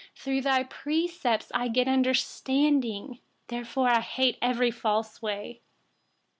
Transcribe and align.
104Through 0.15 0.45
your 0.55 0.65
precepts, 0.65 1.51
I 1.53 1.67
get 1.67 1.87
understanding; 1.87 3.19
therefore 3.49 3.87
I 3.89 3.99
hate 4.01 4.39
every 4.41 4.71
false 4.71 5.21
way. 5.21 5.61